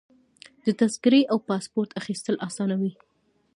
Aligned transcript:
د 0.65 0.67
تذکرې 0.79 1.21
او 1.31 1.37
پاسپورټ 1.49 1.89
اخیستل 2.01 2.35
اسانه 2.47 2.75
وي. 2.81 2.91